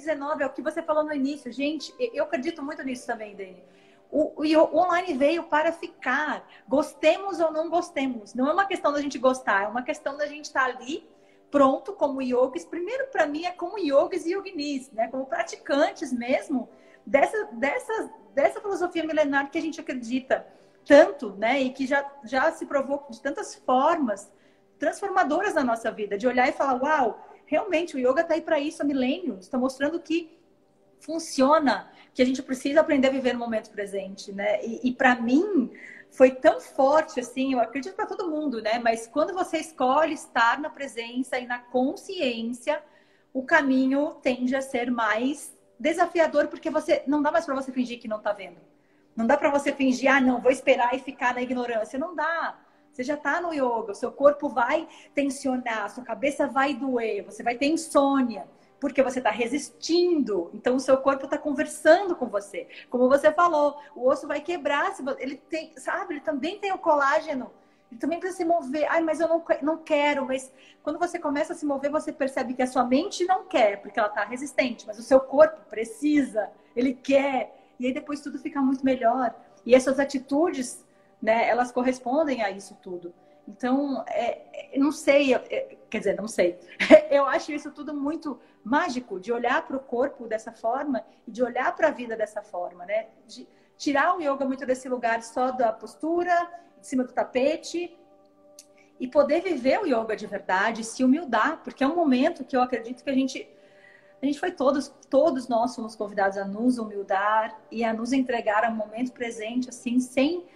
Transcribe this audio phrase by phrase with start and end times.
[0.00, 1.52] 2019 é o que você falou no início.
[1.52, 3.62] Gente, eu acredito muito nisso também, Dani.
[4.10, 6.46] O, o, online veio para ficar.
[6.66, 8.34] Gostemos ou não gostemos.
[8.34, 11.08] Não é uma questão da gente gostar, é uma questão da gente estar ali
[11.50, 12.64] pronto como yogis.
[12.64, 15.08] Primeiro, para mim, é como yogis e yoginis, né?
[15.08, 16.68] Como praticantes mesmo
[17.06, 20.46] dessa, dessa, dessa filosofia milenar que a gente acredita
[20.84, 21.60] tanto, né?
[21.60, 24.32] E que já, já se provou de tantas formas
[24.78, 26.18] transformadoras na nossa vida.
[26.18, 29.58] De olhar e falar, uau, realmente o yoga está aí para isso há milênios, está
[29.58, 30.38] mostrando que
[31.00, 34.64] funciona, que a gente precisa aprender a viver no momento presente, né?
[34.64, 35.68] E, e para mim
[36.12, 38.78] foi tão forte assim, eu acredito para todo mundo, né?
[38.78, 42.80] Mas quando você escolhe estar na presença e na consciência,
[43.32, 47.98] o caminho tende a ser mais desafiador porque você não dá mais para você fingir
[47.98, 48.60] que não está vendo.
[49.16, 51.98] Não dá para você fingir, ah, não, vou esperar e ficar na ignorância.
[51.98, 52.56] Não dá.
[52.92, 57.24] Você já está no yoga, o seu corpo vai tensionar, a sua cabeça vai doer,
[57.24, 58.46] você vai ter insônia,
[58.80, 60.50] porque você está resistindo.
[60.52, 62.66] Então, o seu corpo está conversando com você.
[62.88, 67.50] Como você falou, o osso vai quebrar, ele tem, sabe, ele também tem o colágeno.
[67.90, 68.86] Ele também precisa se mover.
[68.88, 70.24] Ai, mas eu não, não quero.
[70.24, 70.52] Mas
[70.82, 73.98] quando você começa a se mover, você percebe que a sua mente não quer, porque
[73.98, 74.86] ela está resistente.
[74.86, 77.56] Mas o seu corpo precisa, ele quer.
[77.78, 79.34] E aí depois tudo fica muito melhor.
[79.66, 80.84] E essas atitudes
[81.20, 81.48] né?
[81.48, 83.12] Elas correspondem a isso tudo.
[83.46, 86.58] Então, é, é não sei, é, quer dizer, não sei.
[87.10, 91.42] Eu acho isso tudo muito mágico, de olhar para o corpo dessa forma e de
[91.42, 93.08] olhar para a vida dessa forma, né?
[93.26, 96.34] De tirar o yoga muito desse lugar só da postura,
[96.78, 97.96] em cima do tapete,
[99.00, 102.60] e poder viver o yoga de verdade, se humildar, porque é um momento que eu
[102.60, 103.48] acredito que a gente
[104.22, 108.64] a gente foi todos todos nós fomos convidados a nos humildar e a nos entregar
[108.64, 110.46] ao momento presente assim, sem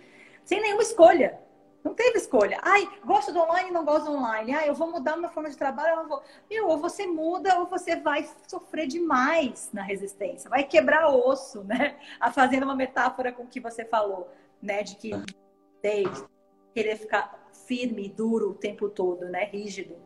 [0.45, 1.41] sem nenhuma escolha.
[1.85, 2.59] Não teve escolha.
[2.63, 4.55] Ai, gosto do online, não gosto do online.
[4.55, 6.23] Ai, eu vou mudar minha forma de trabalho, eu vou.
[6.49, 10.49] Meu, ou você muda ou você vai sofrer demais na resistência.
[10.49, 11.99] Vai quebrar osso, né?
[12.19, 14.31] A fazendo uma metáfora com o que você falou,
[14.63, 14.83] né?
[14.83, 16.25] De que de
[16.73, 19.45] querer ficar firme, duro o tempo todo, né?
[19.45, 19.97] Rígido.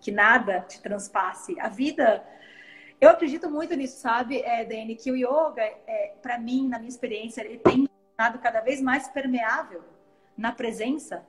[0.00, 1.58] Que nada te transpasse.
[1.58, 2.24] A vida.
[3.00, 6.88] Eu acredito muito nisso, sabe, é, Dani, que o yoga, é, para mim, na minha
[6.88, 9.84] experiência, ele tem tornado cada vez mais permeável
[10.36, 11.26] na presença,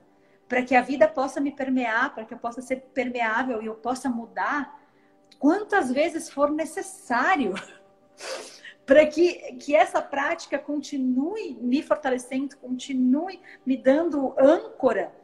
[0.48, 3.74] para que a vida possa me permear, para que eu possa ser permeável e eu
[3.74, 4.80] possa mudar
[5.38, 7.54] quantas vezes for necessário,
[8.86, 15.14] para que, que essa prática continue me fortalecendo, continue me dando âncora,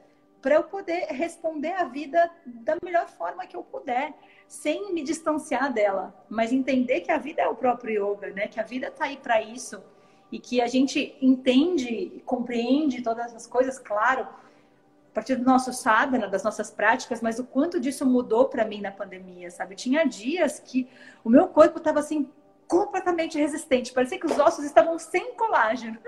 [0.42, 4.12] para eu poder responder à vida da melhor forma que eu puder,
[4.46, 8.46] sem me distanciar dela, mas entender que a vida é o próprio yoga, né?
[8.46, 9.82] Que a vida está aí para isso
[10.30, 15.72] e que a gente entende e compreende todas essas coisas, claro, a partir do nosso
[15.72, 19.76] sadhana, das nossas práticas, mas o quanto disso mudou para mim na pandemia, sabe?
[19.76, 20.88] Tinha dias que
[21.22, 22.28] o meu corpo estava assim
[22.66, 25.98] completamente resistente, parecia que os ossos estavam sem colágeno.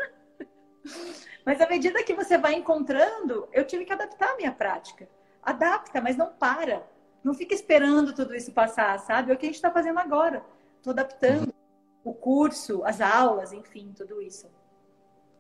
[1.45, 5.09] mas à medida que você vai encontrando, eu tive que adaptar a minha prática.
[5.43, 6.83] Adapta, mas não para.
[7.23, 9.31] Não fica esperando tudo isso passar, sabe?
[9.31, 10.45] É o que a gente está fazendo agora.
[10.79, 11.55] Estou adaptando
[12.07, 14.47] o curso, as aulas, enfim, tudo isso.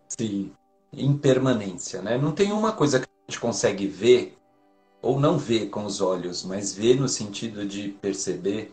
[0.08, 0.52] Sim,
[0.92, 2.18] impermanência, né?
[2.18, 4.36] Não tem uma coisa que a gente consegue ver
[5.00, 8.72] ou não ver com os olhos, mas ver no sentido de perceber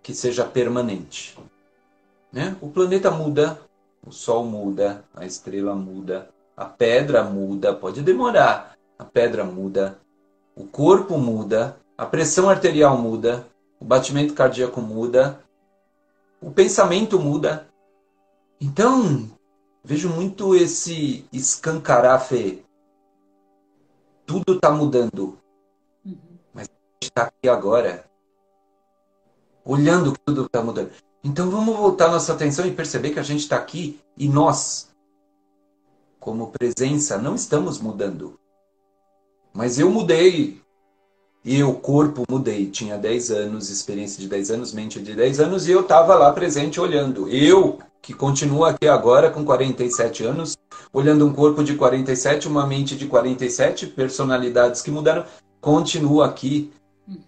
[0.00, 1.36] que seja permanente.
[2.32, 2.56] Né?
[2.60, 3.60] O planeta muda,
[4.06, 9.98] o sol muda, a estrela muda, a pedra muda, pode demorar, a pedra muda,
[10.54, 13.44] o corpo muda, a pressão arterial muda,
[13.80, 15.40] o batimento cardíaco muda,
[16.42, 17.68] o pensamento muda.
[18.60, 19.30] Então,
[19.84, 22.58] vejo muito esse escancarar fé.
[24.26, 25.38] Tudo está mudando.
[26.04, 26.16] Uhum.
[26.52, 28.04] Mas a gente está aqui agora,
[29.64, 30.90] olhando que tudo está mudando.
[31.24, 34.90] Então vamos voltar nossa atenção e perceber que a gente está aqui e nós,
[36.18, 38.38] como presença, não estamos mudando.
[39.52, 40.61] Mas eu mudei.
[41.44, 42.66] E o corpo mudei.
[42.66, 46.32] Tinha 10 anos, experiência de 10 anos, mente de 10 anos, e eu estava lá
[46.32, 47.28] presente olhando.
[47.28, 50.56] Eu, que continuo aqui agora com 47 anos,
[50.92, 55.24] olhando um corpo de 47, uma mente de 47, personalidades que mudaram,
[55.60, 56.72] continuo aqui.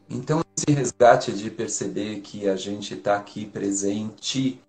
[0.09, 4.61] Então, esse resgate de perceber que a gente está aqui presente,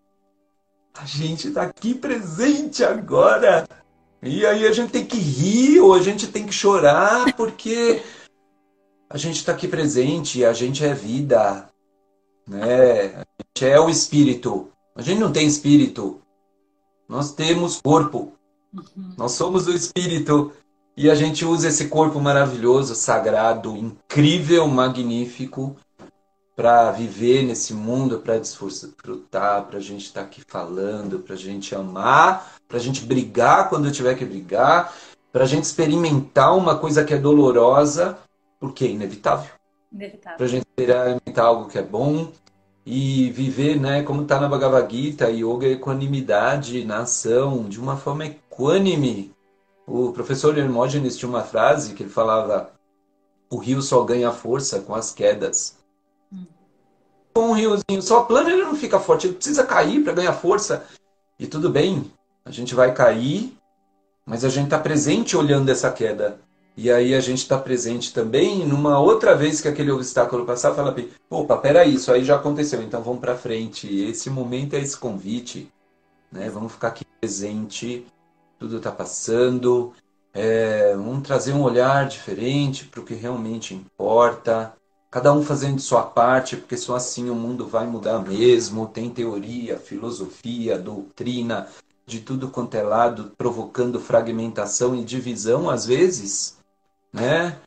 [0.95, 3.67] a gente está aqui presente agora.
[4.23, 8.01] E aí a gente tem que rir ou a gente tem que chorar porque
[9.09, 11.69] a gente está aqui presente, a gente é vida,
[12.47, 13.15] né?
[13.15, 14.69] A gente é o espírito.
[14.95, 16.21] A gente não tem espírito.
[17.07, 18.33] Nós temos corpo.
[18.73, 19.13] Uhum.
[19.17, 20.51] Nós somos o espírito
[20.97, 25.75] e a gente usa esse corpo maravilhoso, sagrado, incrível, magnífico
[26.55, 31.37] para viver nesse mundo, para desfrutar, para a gente estar tá aqui falando, para a
[31.37, 34.93] gente amar, para a gente brigar quando tiver que brigar,
[35.33, 38.17] para a gente experimentar uma coisa que é dolorosa,
[38.59, 39.51] porque é inevitável.
[39.91, 40.37] Inevitável.
[40.37, 42.31] Para a gente experimentar algo que é bom
[42.85, 47.97] e viver, né, como está na Bhagavad Gita, yoga é equanimidade na ação, de uma
[47.97, 49.33] forma equânime.
[49.87, 52.71] O professor Hermógenes tinha uma frase que ele falava:
[53.49, 55.77] o rio só ganha força com as quedas
[57.37, 59.27] um riozinho só plano, ele não fica forte.
[59.27, 60.85] Ele precisa cair para ganhar força.
[61.37, 62.11] E tudo bem,
[62.45, 63.57] a gente vai cair,
[64.25, 66.39] mas a gente está presente olhando essa queda.
[66.77, 70.93] E aí a gente está presente também numa outra vez que aquele obstáculo passar, fala,
[71.29, 73.87] opa, peraí, isso aí já aconteceu, então vamos para frente.
[74.03, 75.71] Esse momento é esse convite,
[76.31, 76.49] né?
[76.49, 78.05] Vamos ficar aqui presente,
[78.59, 79.93] tudo está passando,
[80.33, 84.73] é, vamos trazer um olhar diferente para o que realmente importa
[85.15, 88.85] cada um fazendo sua parte, porque só assim o mundo vai mudar mesmo.
[88.85, 91.69] Tem teoria, filosofia, doutrina,
[92.05, 96.54] de tudo quanto é lado, provocando fragmentação e divisão às vezes,
[97.15, 97.57] né?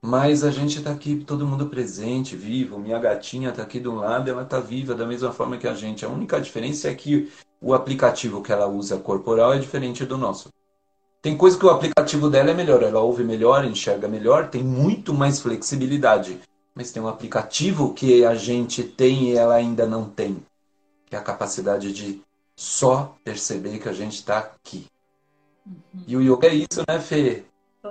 [0.00, 2.78] Mas a gente está aqui, todo mundo presente, vivo.
[2.78, 6.04] Minha gatinha está aqui do lado, ela está viva da mesma forma que a gente.
[6.04, 10.50] A única diferença é que o aplicativo que ela usa corporal é diferente do nosso.
[11.22, 15.14] Tem coisa que o aplicativo dela é melhor, ela ouve melhor, enxerga melhor, tem muito
[15.14, 16.38] mais flexibilidade
[16.74, 20.44] mas tem um aplicativo que a gente tem e ela ainda não tem,
[21.06, 22.20] que é a capacidade de
[22.56, 24.86] só perceber que a gente está aqui.
[25.64, 26.02] Uhum.
[26.06, 27.44] E o yoga é isso, né, Fê?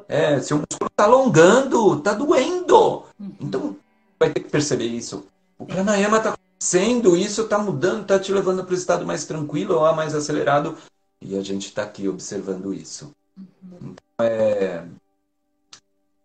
[0.07, 3.03] É, seu músculo está alongando, está doendo.
[3.19, 3.35] Uhum.
[3.39, 3.77] Então,
[4.19, 5.25] vai ter que perceber isso.
[5.57, 9.75] O pranayama está acontecendo, isso está mudando, está te levando para o estado mais tranquilo
[9.75, 10.77] ou mais acelerado.
[11.21, 13.11] E a gente está aqui observando isso.
[13.37, 13.45] Uhum.
[13.81, 14.85] Então, é...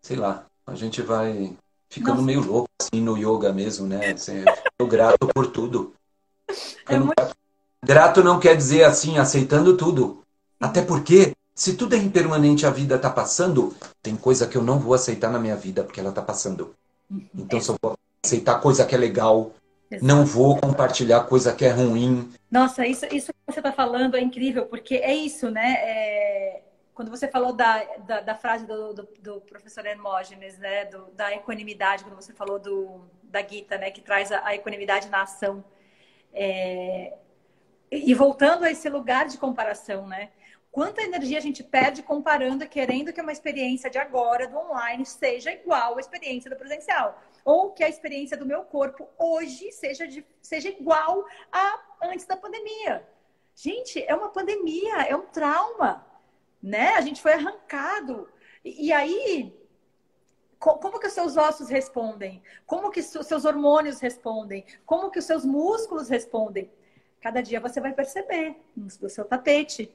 [0.00, 1.54] Sei lá, a gente vai
[1.90, 2.26] ficando Nossa.
[2.26, 4.12] meio louco assim no yoga mesmo, né?
[4.12, 4.44] Assim,
[4.78, 5.92] eu grato por tudo.
[6.86, 7.14] É muito...
[7.16, 7.36] grato.
[7.84, 10.22] grato não quer dizer assim, aceitando tudo.
[10.60, 14.78] Até porque, se tudo é impermanente, a vida está passando, tem coisa que eu não
[14.78, 16.72] vou aceitar na minha vida, porque ela está passando.
[17.10, 17.26] Uhum.
[17.34, 19.50] Então, se eu vou aceitar coisa que é legal,
[19.90, 20.06] Exato.
[20.06, 22.32] não vou compartilhar coisa que é ruim.
[22.48, 25.72] Nossa, isso, isso que você está falando é incrível, porque é isso, né?
[25.80, 26.62] É
[26.94, 31.32] quando você falou da, da, da frase do, do, do, professor Hermógenes, né, do, da
[31.32, 35.64] equanimidade, quando você falou do, da Gita, né, que traz a, a equanimidade na ação.
[36.32, 37.14] É...
[37.90, 40.30] E voltando a esse lugar de comparação, né?
[40.70, 45.04] Quanta energia a gente perde comparando e querendo que uma experiência de agora, do online,
[45.04, 47.20] seja igual à experiência do presencial.
[47.44, 52.36] Ou que a experiência do meu corpo hoje seja, de, seja igual a antes da
[52.36, 53.06] pandemia.
[53.54, 56.06] Gente, é uma pandemia, é um trauma
[56.62, 56.90] né?
[56.94, 58.28] A gente foi arrancado.
[58.64, 59.54] E, e aí,
[60.58, 62.42] como que os seus ossos respondem?
[62.66, 64.64] Como que os seus hormônios respondem?
[64.84, 66.70] Como que os seus músculos respondem?
[67.20, 69.92] Cada dia você vai perceber no seu tapete.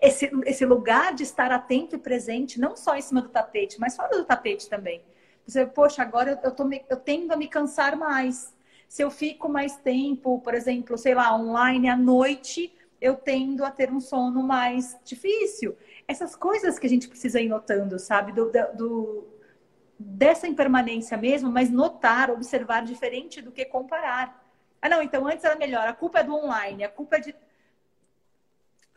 [0.00, 3.94] Esse, esse lugar de estar atento e presente, não só em cima do tapete, mas
[3.94, 5.02] fora do tapete também.
[5.46, 8.54] Você, poxa, agora eu, tô me, eu tendo a me cansar mais.
[8.88, 13.70] Se eu fico mais tempo, por exemplo, sei lá, online à noite, eu tendo a
[13.70, 15.76] ter um sono mais difícil.
[16.06, 18.32] Essas coisas que a gente precisa ir notando, sabe?
[18.32, 19.26] Do, do,
[19.98, 24.44] dessa impermanência mesmo, mas notar, observar diferente do que comparar.
[24.80, 27.34] Ah, não, então antes era melhor, a culpa é do online, a culpa é de.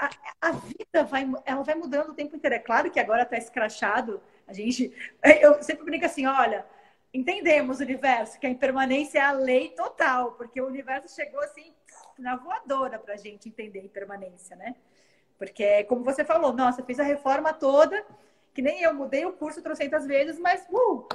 [0.01, 0.09] A,
[0.49, 2.55] a vida vai, ela vai mudando o tempo inteiro.
[2.55, 4.19] É claro que agora está escrachado.
[4.47, 4.91] A gente.
[5.39, 6.65] Eu sempre brinco assim: olha,
[7.13, 11.73] entendemos o universo, que a impermanência é a lei total, porque o universo chegou assim
[12.17, 14.75] na voadora para a gente entender a impermanência, né?
[15.37, 18.05] Porque, como você falou, nossa, fiz a reforma toda,
[18.53, 21.07] que nem eu mudei o curso trocentas vezes, mas uh,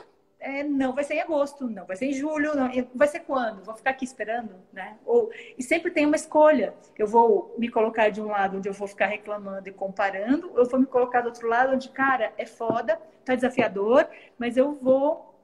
[0.46, 3.64] é, não vai ser em agosto, não vai ser em julho, não, vai ser quando?
[3.64, 4.96] Vou ficar aqui esperando, né?
[5.04, 6.72] Ou, e sempre tem uma escolha.
[6.96, 10.58] Eu vou me colocar de um lado onde eu vou ficar reclamando e comparando, ou
[10.58, 14.78] eu vou me colocar do outro lado onde, cara, é foda, tá desafiador, mas eu
[14.80, 15.34] vou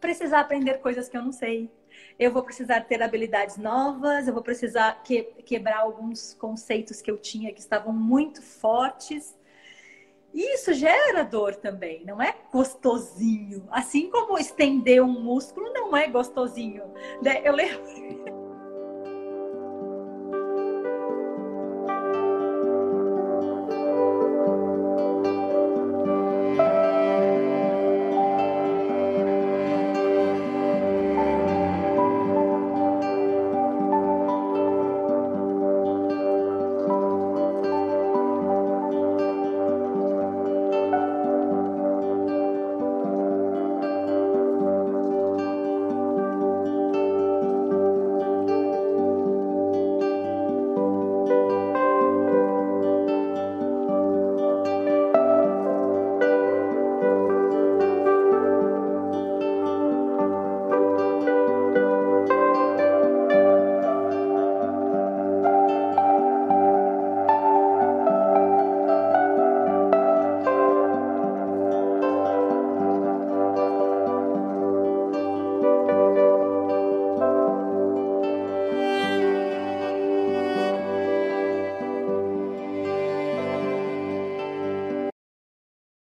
[0.00, 1.68] precisar aprender coisas que eu não sei.
[2.16, 7.18] Eu vou precisar ter habilidades novas, eu vou precisar que, quebrar alguns conceitos que eu
[7.18, 9.36] tinha que estavam muito fortes.
[10.34, 13.68] Isso gera dor também, não é gostosinho.
[13.70, 16.82] Assim como estender um músculo não é gostosinho.
[17.22, 17.40] Né?
[17.44, 18.33] Eu lembro